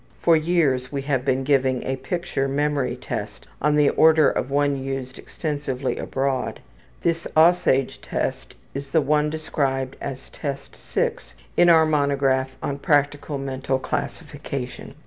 [0.19, 4.83] For years we have been giving a picture memory test on the order of one
[4.83, 6.59] used extensively abroad.
[7.01, 11.17] This ``Aussage'' Test is the one described as Test VI
[11.55, 14.95] in our monograph on Practical Mental Classification.